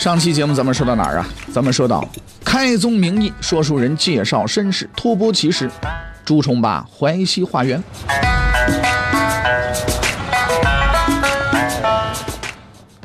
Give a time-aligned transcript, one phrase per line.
[0.00, 1.28] 上期节目咱们说到哪儿啊？
[1.52, 2.02] 咱们说到
[2.42, 5.70] 开宗明义，说书人介绍身世，托钵起始，
[6.24, 7.84] 朱重八淮西化缘。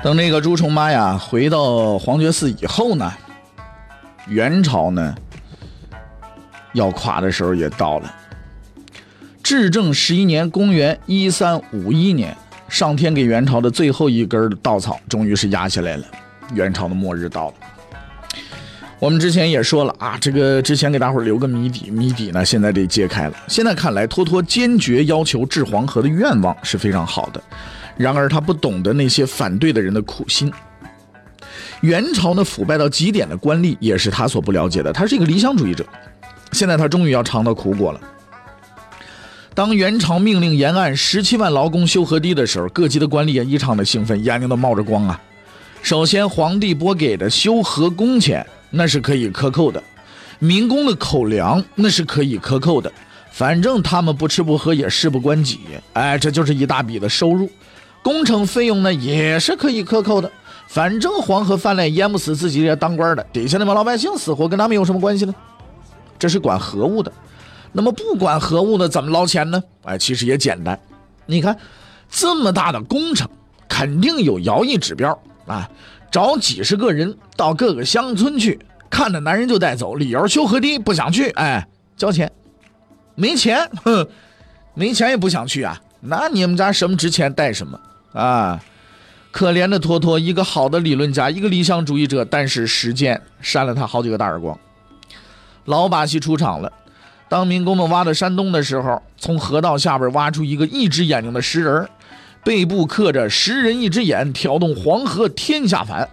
[0.02, 3.12] 等那个朱重八呀回到黄觉寺以后呢，
[4.30, 5.13] 元朝呢
[6.71, 8.16] 要垮的时候也到了。
[9.43, 12.34] 至正十一年，公元一三五一年，
[12.70, 16.05] 上天给元朝的最后一根稻草，终于是压下来了。
[16.54, 17.54] 元朝的末日到了。
[18.98, 23.34] 我们之前也说了啊，这个之前给大伙儿留个谜底，谜底呢现在得揭开了。
[23.48, 27.43] 现在看来，托托坚决要求治黄河的愿望是非常好的，
[27.98, 30.52] 然而他不懂得那些反对的人的苦心。
[31.82, 35.85] 元朝呢腐败到极点的官吏也是他所不了解的，他是一个理想主义者。
[36.54, 37.99] 现在他终于要尝到苦果了。
[39.54, 45.20] 当元朝命令沿岸十七万劳工修河堤的时候，各级的官吏也异常的兴奋，眼睛都冒着光啊。
[45.85, 49.83] 首先，皇帝拨给的修河工钱那是可以克扣的，
[50.39, 52.91] 民工的口粮那是可以克扣的，
[53.29, 55.59] 反正他们不吃不喝也事不关己，
[55.93, 57.47] 哎，这就是一大笔的收入。
[58.01, 60.31] 工程费用呢也是可以克扣的，
[60.67, 65.35] 反正黄河泛滥淹不死自己这些当官的，底下那帮老百姓死活跟他们有什么关系呢？
[66.17, 67.13] 这是管河务的。
[67.72, 69.63] 那么不管河务的怎么捞钱呢？
[69.83, 70.79] 哎，其实也简单，
[71.28, 71.56] 你看
[72.09, 73.29] 这么大的工程，
[73.69, 75.16] 肯定有徭役指标。
[75.45, 75.69] 啊，
[76.11, 82.31] 找几十个人到各个乡村去，看着男人就带走，理由修河堤不想去，哎，交钱，
[83.16, 84.07] 没钱，哼，
[84.73, 87.79] 没钱也不想去啊，那你们家什么值钱带什么
[88.13, 88.59] 啊？
[89.31, 94.57] 可怜的托托，一个好的理论家，一个理想主义者，但是实践扇了他好几个大耳光。
[95.66, 96.72] 老把戏出场了，
[97.27, 101.85] 当民工们挖到山洞的时候，从河道下边挖出一个一只眼睛的石人
[102.45, 106.07] 背部刻着“十人一只眼，挑动黄河天下反”。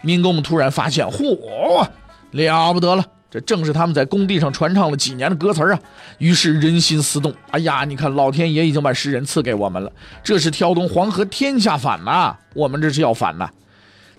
[0.00, 1.86] 民工们突然发现，嚯，
[2.30, 3.04] 了不得了！
[3.28, 5.80] 这正是他们在工地上传唱了几年的歌词啊！
[6.18, 9.90] 于是人心思动，哎呀，你看老天爷已经把石人赐给我们了，
[10.22, 12.36] 这是挑动黄河天下反呐！
[12.54, 13.48] 我们这是要反呐！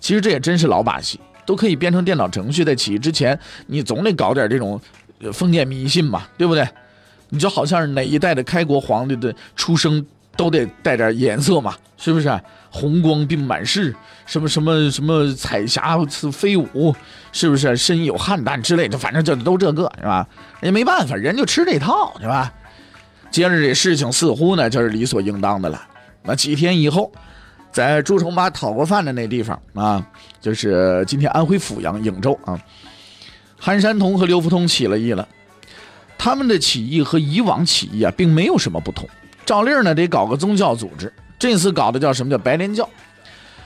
[0.00, 3.38] 其实这也真是老把戏，都可以编成电脑程序，在起义之前，
[3.68, 4.78] 你总得搞点这种
[5.32, 6.68] 封建迷信嘛，对不对？
[7.30, 10.04] 你就好像是哪一代的开国皇帝的出生。
[10.36, 12.40] 都得带点颜色嘛，是不是？
[12.70, 13.94] 红光并满室，
[14.26, 15.96] 什么什么什么彩霞
[16.32, 16.92] 飞舞，
[17.30, 17.76] 是不是？
[17.76, 20.26] 身有汉蛋之类的，反正就都这个，是吧？
[20.60, 22.52] 也没办法，人就吃这套，是吧？
[23.30, 25.80] 接着这事情似乎呢就是理所应当的了。
[26.24, 27.12] 那几天以后，
[27.70, 30.04] 在朱重八讨过饭的那地方啊，
[30.40, 32.60] 就是今天安徽阜阳颍州啊，
[33.56, 35.28] 韩山童和刘福通起了义了。
[36.18, 39.08] 他们的起义和以往起义啊，并没有什么不同。
[39.44, 41.12] 照例呢，得搞个宗教组织。
[41.38, 42.88] 这次搞的叫什么叫白莲教？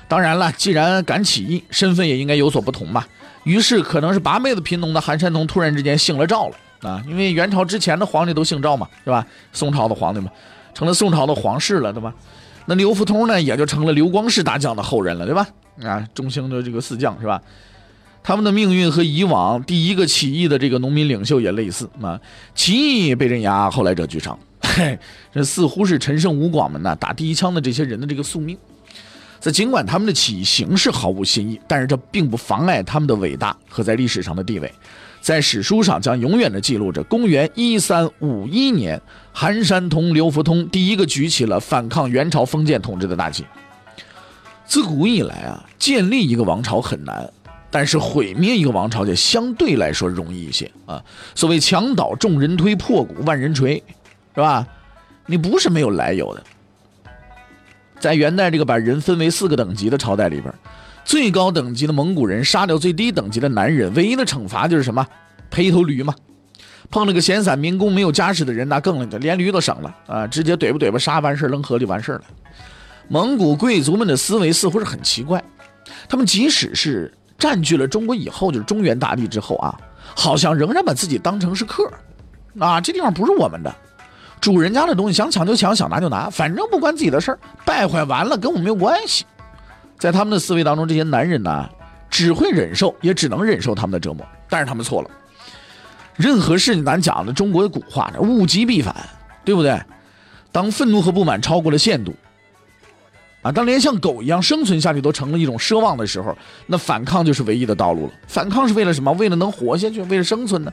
[0.08, 3.04] 当然了，既然敢起义，身份也应该有所不同嘛。
[3.44, 7.02] 于是，可能是八辈子贫农的韩山童突然之间姓了赵了啊！
[7.06, 9.24] 因为元朝之前的皇帝都姓赵嘛，是吧？
[9.52, 10.30] 宋朝的皇帝嘛，
[10.74, 12.12] 成了宋朝的皇室了，对吧？
[12.66, 15.46] 那刘福通呢，也就成了刘光世大将的后人了，对吧？
[15.82, 17.40] 啊，中兴的这个四将是吧？
[18.22, 22.18] 他们的命运和以往第一个起义的这个农民领袖也类似啊，
[22.54, 24.38] 起义被镇压，后来者居上。
[24.76, 24.98] 嘿，
[25.32, 28.56] 这似乎是陈胜吴广们呐打第一枪的这些人的这个宿命。
[29.40, 34.72] 在尽管他们的起义形式毫无新意，但是这并不妨碍他们的伟大和在历史上的地位。
[35.20, 39.00] 在史书上将永远的记录着公元一三五一年，
[39.32, 43.44] 韩山童、刘福通第一个举起了反抗元朝封建统治的大旗。
[44.64, 47.28] 自古以来啊，建立一个王朝很难，
[47.70, 51.02] 但是毁灭一个王朝就相对来说容易一些啊。
[51.34, 53.82] 所谓墙倒众人推，破鼓万人锤。
[54.38, 54.64] 是吧？
[55.26, 56.44] 你不是没有来由的。
[57.98, 60.54] 在元代这个把人分为四个等级的朝代里边，
[61.04, 65.04] 最高等级的蒙古人杀掉最低等级的男人，唯一的惩罚就是什么？
[65.50, 66.14] 赔一头驴嘛。
[66.88, 70.24] 碰了个闲散民工、没有家室的人，那更了，连驴都省了啊！
[70.24, 72.22] 直接怼吧怼吧，杀完事扔河里完事了。
[73.08, 75.42] 蒙古贵族们的思维似乎是很奇怪，
[76.08, 79.76] 他们即使是占据了中国以后，就是中原大地之后啊，
[80.14, 81.90] 好像仍然把自己当成是客
[82.60, 83.74] 啊，这地方不是我们的。
[84.40, 89.24] 主人家的东西想抢就抢，想拿就拿，反正不关自己的事儿，败坏完了跟我没有关系。
[89.98, 91.68] 在他们的思维当中，这些男人呢，
[92.08, 94.24] 只会忍受，也只能忍受他们的折磨。
[94.48, 95.10] 但是他们错了，
[96.16, 98.94] 任何事情咱讲的中国的古话物极必反，
[99.44, 99.78] 对不对？
[100.50, 102.14] 当愤怒和不满超过了限度，
[103.42, 106.36] 啊，当连像狗一样生存下去都成了一种奢望的时候，
[106.66, 108.12] 那反抗就是唯一的道路了。
[108.26, 109.12] 反抗是为了什么？
[109.12, 110.72] 为了能活下去，为了生存呢？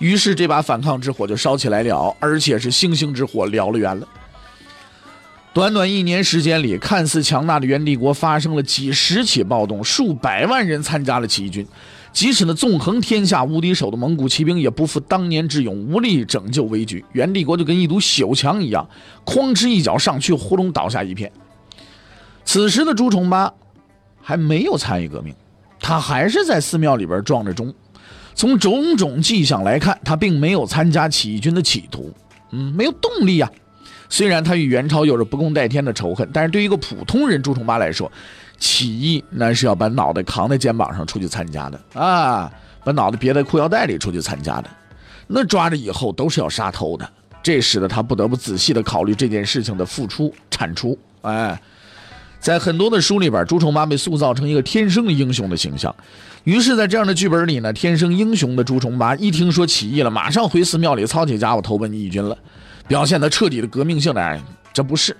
[0.00, 4.08] 于是这把反抗之火就烧起来了，而且是星星之火燎了原了。
[5.52, 11.66] 短短一年时间里，看似强大的元帝国发生了几十起暴动，数百万人参加了起义军。
[12.12, 17.04] 即使那纵横天下无敌手的蒙古骑兵，也不复当年之勇，无力拯救危局。
[17.12, 18.88] 元帝国就跟一堵朽墙一样，
[19.24, 21.30] 哐哧一脚上去，呼隆倒下一片。
[22.44, 23.52] 此时的朱重八
[24.22, 25.34] 还没有参与革命，
[25.78, 27.74] 他还是在寺庙里边撞着钟。
[28.40, 32.10] 从种种迹象来看，他并没有参加起义军的企图，
[32.52, 33.50] 嗯，没有动力呀。
[34.08, 38.10] 虽然他与元朝有着不共戴天的仇恨，但是对于一个普通人朱重八来说，
[38.58, 42.50] 起义那是要把脑袋扛在肩膀上出去参加的啊，
[42.82, 44.70] 把脑袋别在裤腰带里出去参加的，
[45.26, 47.06] 那抓着以后都是要杀头的。
[47.42, 50.98] 这使得他不得不仔细的考虑这件事情的付出产出。
[51.20, 51.60] 哎，
[52.40, 55.94] 在很多的书里边，朱重八被塑造成一个天生的英雄的形象。
[56.44, 62.36] 于是，在这样的剧本里呢，天生英雄的朱重八一听说起义了，马上回寺庙里操起家伙投奔义军了。
[62.88, 64.40] 表现的彻底的革命性的，
[64.72, 65.14] 这不是。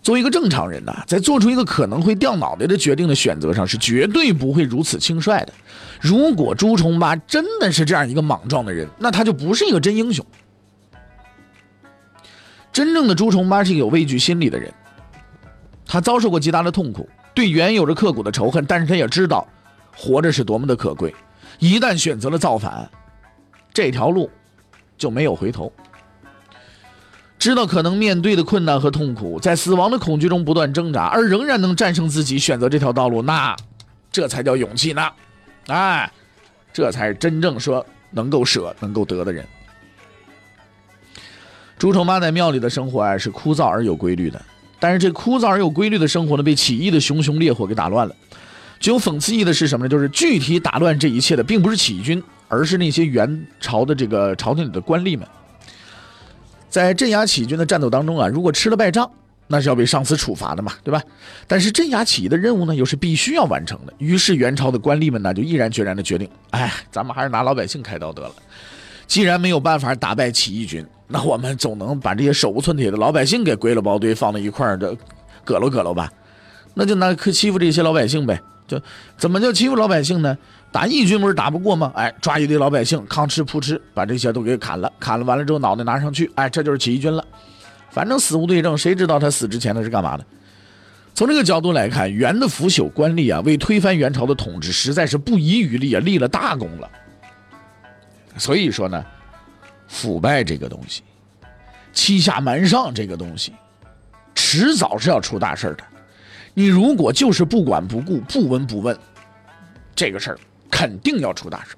[0.00, 5.52] 作为一个正常人呢，在做出一个可能会掉脑袋的决定的选择上，是绝对不会如此轻率的。
[6.00, 10.24] 如果朱重八真的是这样一个莽撞的人，那他就不是一个真英雄。
[12.72, 14.72] 真正的朱重八是一个有畏惧心理的人，
[15.88, 19.44] 他遭受过极大的痛苦，对元有着刻骨的仇恨，但是他也知道
[19.96, 21.12] 活着是多么的可贵。
[21.58, 22.88] 一旦选择了造反，
[23.72, 24.30] 这条路
[24.96, 25.72] 就没有回头。
[27.38, 33.56] 知道可能面对的困难和痛苦，在死亡的恐惧中不断挣扎，而仍然能战胜自己，选择这条道路，那
[34.10, 35.08] 这才叫勇气呢！
[35.68, 36.10] 哎，
[36.72, 39.46] 这才是真正说能够舍、能够得的人。
[41.78, 44.42] 朱重八在庙里的生活啊，是枯燥而有规律的，
[44.80, 48.14] 但是这枯燥而有规律的生活呢，被起义的熊熊烈火给打乱了。
[48.80, 49.88] 具有讽刺意的是什么呢？
[49.88, 55.26] 就是具体打乱这一切的，并不是起义军，而是那些元朝的这个朝廷里的官吏们。
[56.68, 59.10] 在镇压起义军的战斗当中啊，如果吃了败仗，
[59.48, 61.02] 那是要被上司处罚的嘛，对吧？
[61.46, 63.92] 但是镇压起义的任务呢，又是必须要完成的。
[63.98, 68.32] 于是元朝的官吏们呢，就毅然决然的决定，哎，咱们还是拿老百姓开刀得了。
[69.08, 74.94] 既然没有办法打败起义军，那我们总能把这些手无寸铁的老百姓给归了包堆，放在一块儿的，
[75.44, 76.12] 搁喽搁喽吧。
[76.74, 78.40] 那就拿欺负这些老百姓呗。
[78.66, 78.78] 就
[79.16, 80.36] 怎么叫欺负老百姓呢？
[80.70, 81.90] 打义军不是打不过吗？
[81.94, 87.24] 哎，抓一堆老百姓，吭哧扑哧把这些都给砍了，砍了完了之后脑袋拿上去，哎，这就是起义军了。
[87.90, 90.24] 反正死无对证，谁知道他死之前他是干嘛的？
[91.14, 96.90] 从这个角度来看，元的腐朽官吏啊，为推翻元朝的统治实在是不遗余力啊，立了大功了。
[98.38, 99.04] 所以说呢，
[99.88, 101.02] 腐败这个东西，
[101.92, 103.52] 欺下瞒上这个东西，
[104.34, 105.84] 迟早是要出大事的。
[106.54, 108.98] 你如果就是不管不顾、不闻不问，
[109.94, 110.38] 这个事儿。
[110.70, 111.74] 肯定要出大事。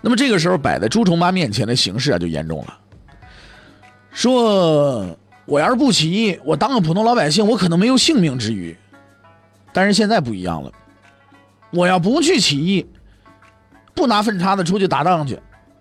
[0.00, 2.78] 那么这个时候摆在朱重八面前的形势啊，就严重了。
[4.12, 8.74] 说我要是不起义，我当个普通老百姓，我可能没有性命之余。
[9.72, 10.70] 但是现在不一样了，
[11.70, 12.86] 我要不去起义，
[13.94, 15.38] 不拿粪叉子出去打仗去，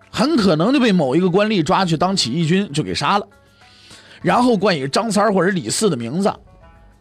[0.09, 3.27] 很可能就被某一个官吏抓去当起义军，就给杀了，
[4.21, 6.33] 然后冠以张三或者李四的名字，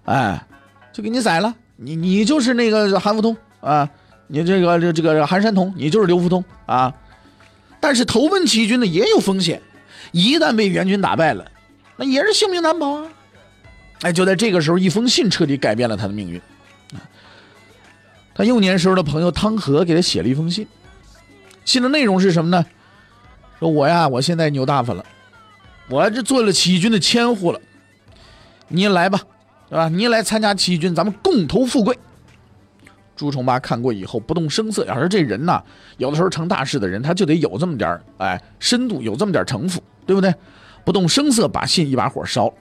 [0.04, 0.45] 哎，
[0.92, 1.54] 就给你宰了。
[1.76, 3.88] 你你就是那个韩福通啊。
[4.28, 6.95] 你这个这这个韩山童，你就是刘福通啊！
[7.81, 9.61] 但是投奔起义军的也有风险，
[10.11, 11.45] 一旦被元军打败了，
[11.99, 13.09] 那也是性命难保啊！
[14.00, 16.40] 哎，就在这个时候，一封信彻底改变了他的命运。
[18.35, 20.66] 他幼年时候的朋友汤和给他写了一封信，
[21.64, 22.64] 信的内容是什么呢？
[23.59, 25.04] 说我呀，我现在牛大发了，
[25.88, 27.61] 我这做了起义军的千户了，
[28.69, 29.21] 你也来吧，
[29.69, 29.88] 对吧？
[29.88, 31.97] 你也来参加起义军，咱们共同富贵。
[33.14, 34.85] 朱重八看过以后不动声色。
[34.87, 35.62] 要说这人呐，
[35.99, 40.35] 有的时候成大事的人，他就得有这么点哎深度，有这么点城府，对不对？
[40.85, 42.54] 不动声色把信一把火烧了。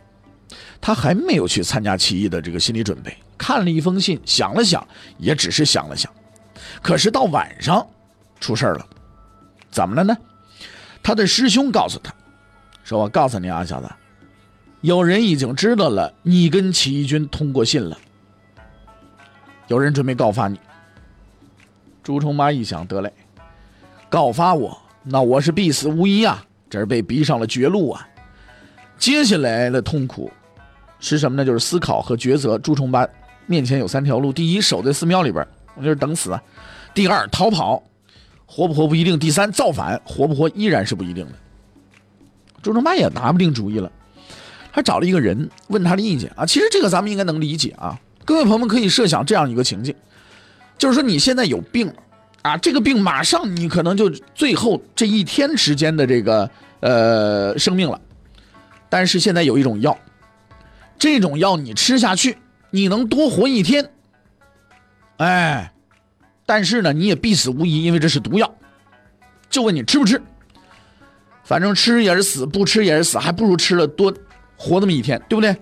[0.80, 4.86] 他还没有去参加起义的这个心理准备，看了一封信，想了想，
[5.18, 6.12] 也只是想了想。
[6.84, 7.88] 可是到晚上，
[8.42, 8.86] 出事了，
[9.70, 10.18] 怎么了呢？
[11.02, 12.14] 他的师兄告诉他，
[12.84, 13.88] 说我告诉你啊，小子，
[14.82, 17.98] 有人已经知道了你跟起义军通过信了。
[19.68, 20.60] 有人准备告发你，
[22.04, 23.14] 朱重八一想，得嘞，
[24.10, 26.44] 告发我，那我是必死无疑啊！
[26.70, 28.08] 这是被逼上了绝路啊！
[28.98, 30.32] 接下来的痛苦
[31.00, 31.46] 是什么呢？
[31.46, 32.58] 就是思考和抉择。
[32.58, 33.08] 朱重八
[33.46, 35.46] 面前有三条路：第一，守在寺庙里边，
[35.76, 36.32] 我就是等死；
[36.94, 37.82] 第二，逃跑，
[38.54, 41.32] 活不活不一定；第三，造反，活不活依然是不一定的。
[42.62, 43.90] 朱重八也拿不定主意了，
[44.74, 46.46] 他找了一个人问他的意见啊。
[46.46, 47.98] 其实这个咱们应该能理解啊。
[48.26, 49.96] 各位朋友们可以设想这样一个情境，
[50.78, 51.94] 就是说你现在有病
[52.42, 56.50] 啊，这个病马上你可能就最后这一天时间的这个
[56.82, 58.02] 呃生命了，
[58.90, 59.98] 但是现在有一种药，
[61.00, 62.38] 这种药你吃下去，
[62.70, 63.90] 你能多活一天，
[65.18, 65.72] 哎，
[66.46, 68.54] 但是呢你也必死无疑，因为这是毒药。
[69.50, 70.22] 就问你吃不吃？
[71.44, 74.14] 反正吃也是死，不吃也是死，还不如吃了多
[74.56, 75.56] 活那么一天，对不对？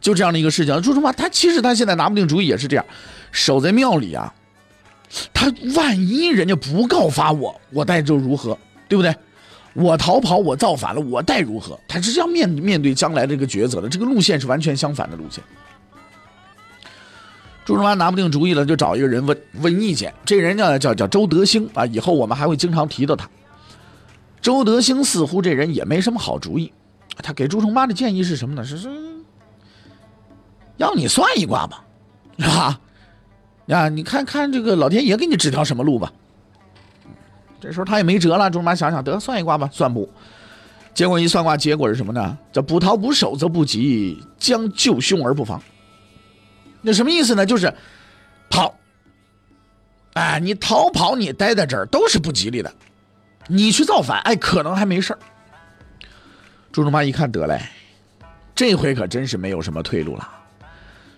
[0.00, 0.82] 就这样的一个事情。
[0.82, 2.84] 朱重八他其实他现在拿不定主意，也是这样，
[3.30, 4.34] 守在庙里啊。
[5.32, 9.14] 他万一人家不告发我，我待就如何，对不对？
[9.74, 11.78] 我逃跑，我造反了，我待如何？
[11.86, 15.44] 他是要面面对将来这个抉择的，这个路线是完全相反的路线。
[17.64, 20.12] 朱重八拿不定主意了，就找一个人问问意见。
[20.24, 23.28] 这人叫叫叫周德兴啊，以后我们还会经常提到他。
[24.40, 26.72] 周德兴似乎这人也没什么好主意，
[27.18, 28.64] 他给朱重八的建议是什么呢？
[28.64, 28.88] 是是，
[30.76, 31.84] 要你算一卦吧，
[32.38, 32.80] 是吧？
[33.66, 36.12] 呀，你看看这个老天爷给你指条什么路吧。
[37.60, 40.10] 这时候他也没辙了，朱重八想想，得算一卦吧，算不。
[40.92, 42.36] 结果一算卦，结果是什么呢？
[42.50, 45.62] 叫不逃不守则不及，将救凶而不防。
[46.82, 47.46] 那什么意思呢？
[47.46, 47.72] 就是
[48.50, 48.74] 跑，
[50.14, 52.70] 哎，你逃跑，你待在这儿都是不吉利的。
[53.46, 55.18] 你去造反，哎，可能还没事儿。
[56.70, 57.60] 朱重八一看，得嘞，
[58.54, 60.28] 这回可真是没有什么退路了。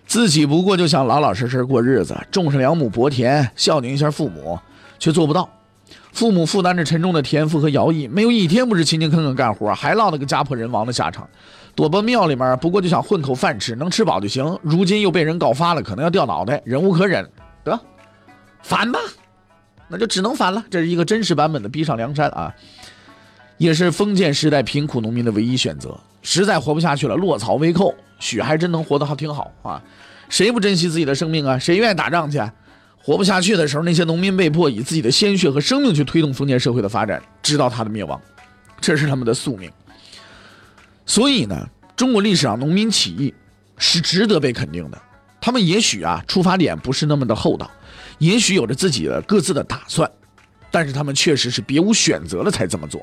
[0.05, 4.59] 自己不过就想老老实实过日子，种上两亩薄田，孝敬一下父母，
[4.99, 5.49] 却做不到。
[6.13, 11.27] 父母负担着沉重的田赋和徭役，没有一天不是勤勤恳恳干活，还落了个家破人亡的下场。
[11.75, 14.57] 躲奔庙里面，不过就想混口饭吃，能吃饱就行。
[14.61, 17.29] 如今又被人告发了，可能要掉脑袋，忍无可忍，
[17.63, 17.77] 得
[18.63, 18.99] 反吧。
[19.87, 22.53] 那就只能反了，这是一个真实版本的逼上梁山啊，
[23.57, 25.99] 也是封建时代贫苦农民的唯一选择。
[26.21, 29.79] 实在活不下去了，落草为寇，许还真能活得好挺好啊！
[30.27, 31.59] 谁不珍惜自己的生命啊？
[31.59, 32.41] 谁愿意打仗去？
[32.97, 38.19] 活不下去的时候，那些农民被迫以自己的鲜血和生命去推动封建社会的发展，直到他的灭亡，
[38.81, 39.69] 这是他们的宿命。
[41.05, 43.33] 所以呢，中国历史上农民起义
[43.77, 45.01] 是值得被肯定的。
[45.39, 47.69] 他们也许啊，出发点不是那么的厚道。
[48.17, 50.09] 也许有着自己的各自的打算，
[50.71, 53.01] 但是他们确实是别无选择了才这么做。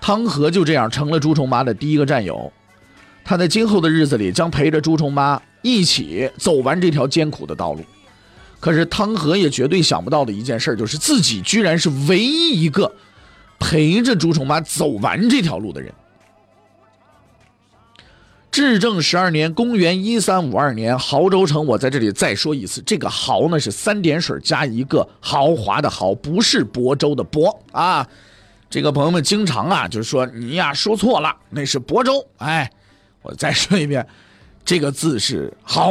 [0.00, 2.50] 汤和就这样成了朱重八的第一个战友，
[3.22, 7.84] 他在今后的日子里将陪着朱重八一起走完这条艰苦的道路。
[8.60, 12.94] 可是汤和也绝对想不到的一件事，就是自己居然是唯一一个
[13.58, 15.92] 陪着朱重八走完这条路的人。
[18.60, 21.64] 至正十二年，公元一三五二年，亳州城。
[21.64, 28.06] 我在这里再说一次，这个“亳”呢是三点水加一个豪华的“豪”，不是亳州的“亳”啊。
[28.68, 32.22] 这个朋友们经常啊，就是说你呀说错了，那是亳州。
[32.36, 32.70] 哎，
[33.22, 34.06] 我再说一遍，
[34.62, 35.90] 这个字是“豪”，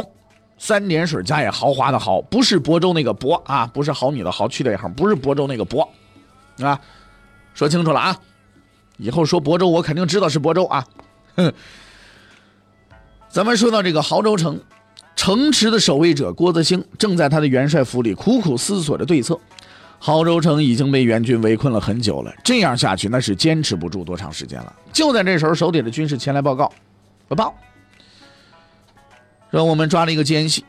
[0.59, 5.88] 三点水加一豪华的“豪”，不是亳州那个“亳”啊，不是好女的“豪”去掉一行，不是亳州那个“亳”
[6.63, 6.79] 啊。
[7.55, 8.15] 说清楚了啊，
[8.97, 10.85] 以后说亳州，我肯定知道是亳州啊。
[11.35, 11.51] 哼。
[13.29, 14.59] 咱们说到这个亳州城，
[15.15, 19.39] 城池的守卫者郭子兴正在他的元帅府里苦苦思索着对策。
[20.01, 24.74] 亳州城已经被元军围困了很久了，这样下去那是坚持不住多长时间了。
[24.91, 26.71] 就在这时候，手底的军士前来报告：
[27.27, 27.55] 报报，
[29.51, 30.63] 说我们抓了一个奸细，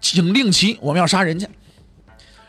[0.00, 1.46] 请令旗，我们要杀人家。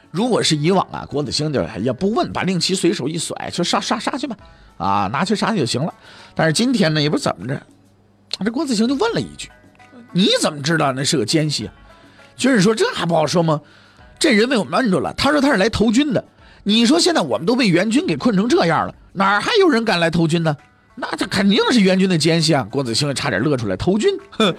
[0.10, 4.36] 如果是以往啊，郭子兴就也不问，把令旗随手一甩，就杀杀杀去吧，
[4.78, 5.94] 啊，拿去杀就行了。
[6.36, 7.62] 但是今天呢，也不怎么着。
[8.40, 9.50] 这郭子兴就问了一句
[10.14, 11.74] ：“你怎么知道那是个奸细？”啊
[12.36, 13.62] 军人说：“这还不好说吗？
[14.18, 15.14] 这人被我们摁住了。
[15.14, 16.26] 他说他是来投军的。
[16.64, 20.58] 你说现在我们都被援军给困成这样了，哪还有人敢来投军呢？
[20.96, 24.10] 那这肯定是援军的奸细啊！”郭子兴差点乐出来：“投军？
[24.32, 24.56] 哼！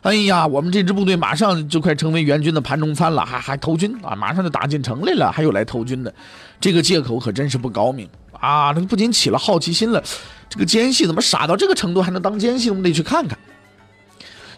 [0.00, 4.16] 哎呀，我们这支部队马上就快成为援军的盘中餐了，还还投军啊？
[4.16, 6.14] 马上就打进城来了，还有来投军的，
[6.58, 8.72] 这个借口可真是不高明啊！
[8.72, 10.02] 他不仅起了好奇心了。”
[10.48, 12.70] 这个奸细怎么傻到这个程度，还能当奸细？
[12.70, 13.38] 我们得去看看。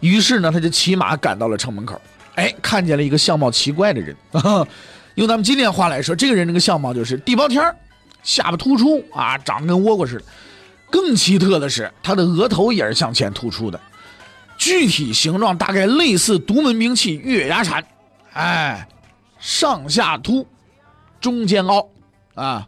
[0.00, 2.00] 于是呢，他就骑马赶到了城门口。
[2.36, 4.16] 哎，看见了一个相貌奇怪的人。
[5.16, 7.62] 用咱们今天话来说，这个人这个相貌就是地包天
[8.22, 10.24] 下巴突出啊，长得跟倭瓜似的。
[10.90, 13.80] 更奇特的是，他的额头也是向前突出的，
[14.56, 17.84] 具体形状大概类似独门兵器月牙铲。
[18.32, 18.88] 哎，
[19.38, 20.46] 上下凸，
[21.20, 21.88] 中间凹，
[22.34, 22.66] 啊。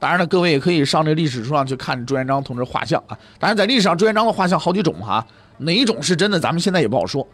[0.00, 3.16] 当然了，各位也可以上这历史书上去看朱元璋同志画像啊。
[3.38, 5.24] 当然，在历史上朱元璋的画像好几种哈，
[5.58, 7.24] 哪一种是真的，咱们现在也不好说。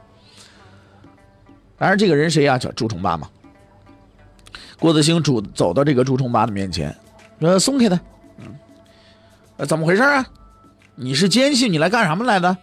[1.79, 2.59] 当然，这个人谁呀？
[2.59, 3.31] 叫朱重八嘛。
[4.79, 6.95] 郭子兴主走到这个朱重八的面前，
[7.41, 7.99] 说：“松开他。”
[9.57, 10.27] 嗯，怎么回事啊？
[10.97, 12.57] 你是奸细，你来干什么来的？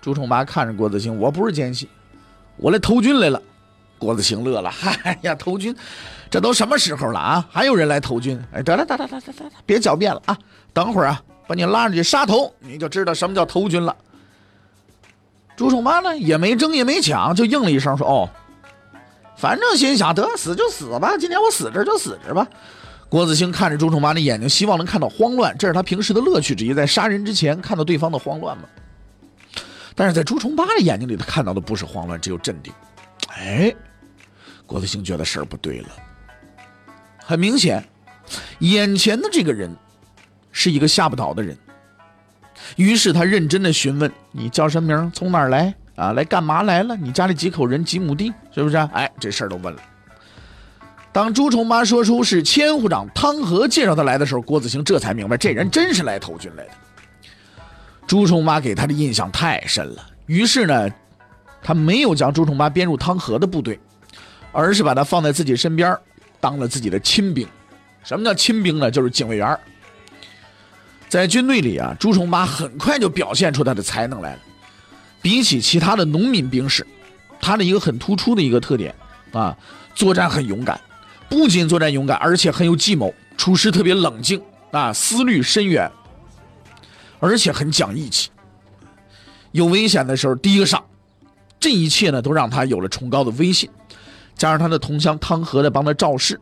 [0.00, 1.88] 朱重八看着郭子兴，我不是奸细，
[2.56, 3.40] 我来投军来了。
[4.00, 5.76] 郭子兴乐了，嗨 呀，投军，
[6.30, 7.46] 这都什么时候了啊？
[7.50, 8.42] 还有人来投军？
[8.50, 10.36] 哎，得了，得了，得了，得了，别狡辩了啊！
[10.72, 13.94] 等会儿啊，把你拉上去杀头，你就知道什么叫投军了。
[15.54, 18.28] 朱重八呢，也没争也没抢，就应了一声说：“哦，
[19.36, 22.48] 反正心想得死就死吧，今天我死这就死这吧。”
[23.10, 28.64] 郭子兴看着朱重八的眼睛，希望能看到慌乱，这是他平时的乐趣之一，在杀人之前看到对方的慌乱嘛。
[29.94, 32.72] 但是在朱重八的眼睛里，他看到的不是慌乱，只有镇定。
[33.28, 33.74] 哎，
[34.70, 35.88] 郭子兴觉得事儿不对了。
[37.18, 37.84] 很明显，
[38.60, 39.68] 眼前的这个人
[40.52, 41.58] 是一个吓不倒的人。
[42.76, 45.10] 于是他认真的询问：“你叫什么名？
[45.12, 45.74] 从哪儿来？
[45.96, 46.96] 啊，来干嘛来了？
[46.96, 47.84] 你家里几口人？
[47.84, 48.32] 几亩地？
[48.54, 49.82] 是不是？”哎，这事儿都问了。
[51.10, 56.70] 当朱重八说出是千户长汤和介绍他来的时候，郭子兴这才明白，这人真是来投军来的。
[58.06, 60.88] 朱重八给他的印象太深了，于是呢，
[61.60, 63.80] 他没有将朱重八编入汤和的部队，
[64.52, 65.96] 而是把他放在自己身边，
[66.40, 67.46] 当了自己的亲兵。
[68.02, 68.90] 什么叫亲兵呢？
[68.90, 69.58] 就是警卫员。
[71.08, 74.40] 在军队里啊，朱重八很快就表现出他的才能来了。
[75.20, 76.86] 比起其他的农民兵士，
[77.40, 78.94] 他的一个很突出的一个特点
[79.32, 79.56] 啊，
[79.94, 80.80] 作战很勇敢。
[81.28, 85.90] 不仅作战勇敢，而且很有计谋，处事特别冷静啊，思虑深远，
[87.18, 88.30] 而且很讲义气。
[89.52, 90.82] 有危险的时候第一个上，
[91.58, 93.68] 这一切呢都让他有了崇高的威信。
[94.40, 96.40] 加上他的同乡汤和的帮他肇事，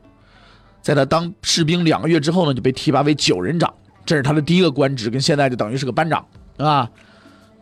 [0.81, 3.75] 在他当士兵两个月之后呢，就被提拔为九人长，
[4.07, 6.25] 这是他的第一个官职，跟现在就等于是个班长
[6.59, 6.88] 啊。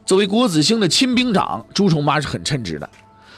[0.05, 2.87] 作为郭子兴的亲兵长，朱重八是很称职的。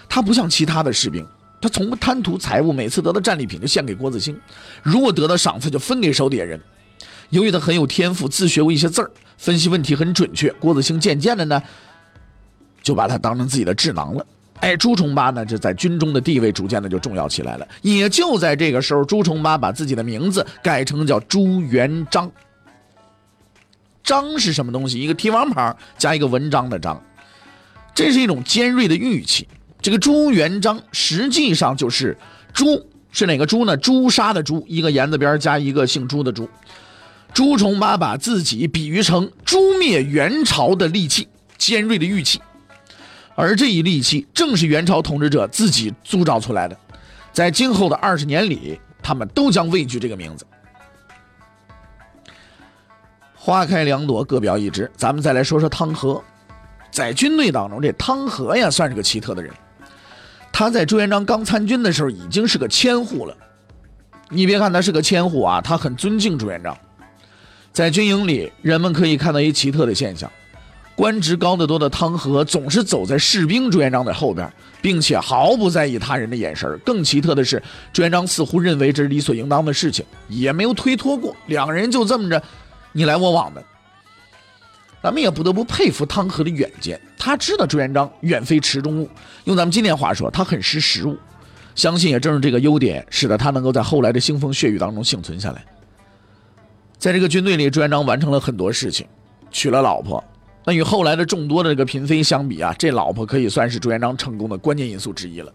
[0.08, 1.24] 他不像其他的士兵。
[1.62, 4.36] 他从不贪图财物，每次得到战利品就献给郭子兴，
[4.82, 6.60] 如果得到赏赐就分给手底下人。
[7.30, 11.62] 由于他很有天赋，自学过一些字儿，分析问题很准确，郭子兴渐渐的呢，
[12.82, 14.26] 就把他当成自己的智囊了。
[14.60, 17.66] 哎，朱重八呢，就在军中的地位逐渐的就重要起来了。
[17.82, 22.30] 也就在这个时候，朱重八把自己的名字改成叫朱元璋。
[24.02, 24.98] 章是什么东西？
[24.98, 27.00] 一个提王牌加一个文章的章，
[27.94, 29.46] 这是一种尖锐的玉器。
[29.80, 32.16] 这个朱元璋实际上就是
[32.52, 33.76] 朱是哪个朱呢？
[33.76, 36.48] 朱砂的朱，一个言字边加一个姓朱的朱。
[37.32, 42.40] 朱重八把自己比喻成诛灭元朝的利器，尖锐的玉器。
[43.40, 46.76] 而这一利器正是元朝统治者自己铸造出来的，
[47.32, 50.44] 在今后的二十年里，他们都将畏惧这个名字。
[53.36, 54.90] 花开两朵，各表一枝。
[54.96, 56.20] 咱们再来说说汤和，
[56.90, 59.54] 在军队当中，这汤和呀，算是个奇特的人。
[60.50, 63.36] 他在朱元璋刚参军的时候已经是个千户了。
[64.30, 66.76] 你别看他是个千户啊，他很尊敬朱元璋。
[67.72, 70.28] 在军营里，人们可以看到一奇特的现象：
[70.98, 76.76] 官职高得多的汤和总是走在士兵朱元璋的后边，并且毫不在意他人的眼神。
[76.84, 81.36] 更奇特的是，朱元璋似乎认为这是理所应当的事情，也没有推脱过。
[81.46, 82.42] 两个人就这么着，
[82.90, 83.62] 你来我往的。
[85.00, 89.08] 咱们也不得不佩服汤和的远见，他知道朱元璋远非池中物，
[89.44, 91.16] 用咱们今天话说，他很识时务。
[91.76, 95.64] 相信也正是这个优点，使得他能够在后来的腥风血雨当中幸存下来。
[96.98, 99.06] 在这个军队里，朱元璋完成了很多事情，
[99.52, 100.24] 娶了老婆。
[100.68, 105.50] 那与后来的众多的这个嫔妃相比啊，这老婆可以算是朱元璋成功的关键因素之一了。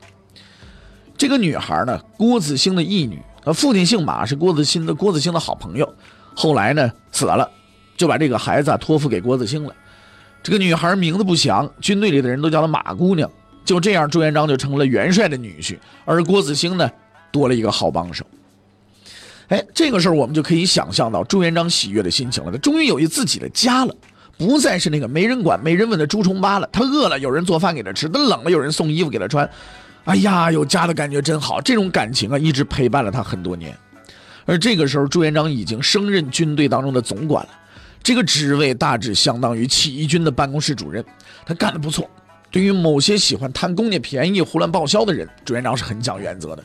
[1.15, 5.87] 这个女孩呢，郭子兴的义女，呃，父亲姓马，是郭子兴的郭子兴的好朋友，
[6.33, 7.47] 后来呢死了。
[7.95, 9.75] 就把这个孩子托付给郭子兴了。
[10.41, 13.29] 这个女孩名字不详，军队里的人都叫她马姑娘。
[13.63, 16.89] 就这样，朱元璋就成了元帅的女婿，而郭子兴呢，
[17.31, 18.25] 多了一个好帮手。
[19.49, 22.51] 哎，这个时候我们就可以想象到朱元璋喜悦的心情了。
[22.51, 23.95] 他终于有一自己的家了，
[24.37, 26.67] 不再是那个没人管、没人问的朱重八了。
[26.71, 29.49] 他饿了，有人做饭给他吃；他冷了，有人送衣服给他穿。
[30.05, 31.61] 哎呀，有家的感觉真好。
[31.61, 33.77] 这种感情啊，一直陪伴了他很多年。
[34.45, 37.49] 而这个时候，朱元璋已经升任军队当中的总管了。
[38.01, 41.01] 这个职位大致相当于起义军的办公室主任，
[41.45, 42.09] 他干得不错。
[42.51, 46.63] 对于某些喜欢贪公家便宜、胡乱报销的人，朱元璋是很讲原则的。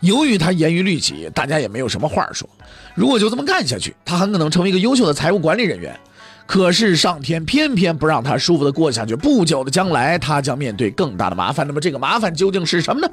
[0.00, 2.48] 由于他严于律己，大家也没有什么话说。
[2.94, 5.98] 如果就这么干下去，他很可能成为一个优秀的财务管理人员。
[6.46, 11.66] 可是上天偏偏不让他舒服的过下去，不久的将来，他将面对更大的麻烦。
[11.66, 13.12] 那么这个麻烦究竟是什么呢？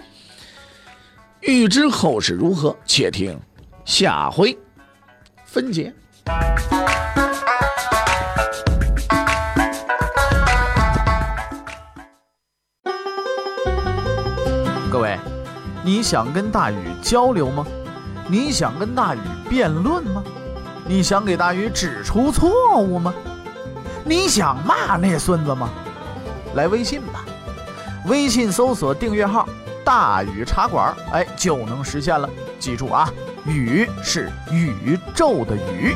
[1.42, 3.38] 欲知后事如何，且听
[3.84, 4.58] 下回
[5.46, 5.94] 分解。
[14.90, 15.18] 各位，
[15.84, 17.66] 你想跟大禹交流吗？
[18.28, 19.20] 你想跟大禹
[19.50, 20.24] 辩论吗？
[20.86, 23.14] 你想给大禹指出错误吗？
[24.06, 25.70] 你想骂那孙子吗？
[26.56, 27.24] 来微信吧，
[28.06, 29.48] 微信搜索订阅号
[29.84, 32.30] “大禹茶馆”，哎，就能实现了。
[32.60, 33.10] 记住啊，
[33.46, 35.96] 宇是宇宙的宇。